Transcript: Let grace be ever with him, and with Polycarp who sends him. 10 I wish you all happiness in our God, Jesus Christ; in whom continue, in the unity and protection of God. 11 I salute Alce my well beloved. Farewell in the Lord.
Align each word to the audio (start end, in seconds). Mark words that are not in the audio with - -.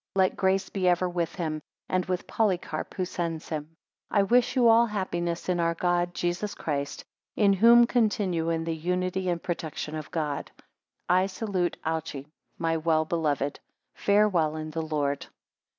Let 0.15 0.35
grace 0.35 0.67
be 0.69 0.87
ever 0.87 1.07
with 1.07 1.35
him, 1.35 1.61
and 1.87 2.03
with 2.07 2.25
Polycarp 2.25 2.95
who 2.95 3.05
sends 3.05 3.49
him. 3.49 3.77
10 4.11 4.19
I 4.19 4.23
wish 4.23 4.55
you 4.55 4.67
all 4.67 4.87
happiness 4.87 5.47
in 5.47 5.59
our 5.59 5.75
God, 5.75 6.15
Jesus 6.15 6.55
Christ; 6.55 7.03
in 7.35 7.53
whom 7.53 7.85
continue, 7.85 8.49
in 8.49 8.63
the 8.63 8.75
unity 8.75 9.29
and 9.29 9.43
protection 9.43 9.93
of 9.93 10.09
God. 10.09 10.49
11 11.07 11.23
I 11.23 11.25
salute 11.27 11.77
Alce 11.85 12.25
my 12.57 12.77
well 12.77 13.05
beloved. 13.05 13.59
Farewell 13.93 14.55
in 14.55 14.71
the 14.71 14.81
Lord. 14.81 15.27